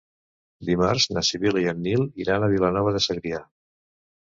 [0.69, 3.45] Dimarts na Sibil·la i en Nil iran a Vilanova de Segrià.